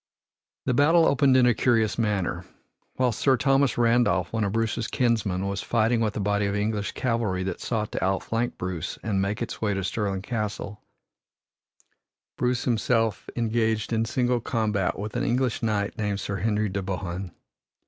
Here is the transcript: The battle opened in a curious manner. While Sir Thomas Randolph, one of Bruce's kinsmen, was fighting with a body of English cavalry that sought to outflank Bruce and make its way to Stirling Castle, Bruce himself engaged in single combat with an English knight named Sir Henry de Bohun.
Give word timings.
The 0.65 0.73
battle 0.73 1.05
opened 1.05 1.37
in 1.37 1.45
a 1.45 1.53
curious 1.53 1.99
manner. 1.99 2.43
While 2.95 3.11
Sir 3.11 3.37
Thomas 3.37 3.77
Randolph, 3.77 4.33
one 4.33 4.43
of 4.43 4.51
Bruce's 4.51 4.87
kinsmen, 4.87 5.47
was 5.47 5.61
fighting 5.61 6.01
with 6.01 6.17
a 6.17 6.19
body 6.19 6.47
of 6.47 6.55
English 6.55 6.93
cavalry 6.93 7.43
that 7.43 7.61
sought 7.61 7.91
to 7.91 8.03
outflank 8.03 8.57
Bruce 8.57 8.97
and 9.03 9.21
make 9.21 9.43
its 9.43 9.61
way 9.61 9.75
to 9.75 9.83
Stirling 9.83 10.23
Castle, 10.23 10.81
Bruce 12.35 12.63
himself 12.63 13.29
engaged 13.35 13.93
in 13.93 14.05
single 14.05 14.39
combat 14.41 14.97
with 14.97 15.15
an 15.15 15.23
English 15.23 15.61
knight 15.61 15.95
named 15.99 16.19
Sir 16.19 16.37
Henry 16.37 16.67
de 16.69 16.81
Bohun. 16.81 17.31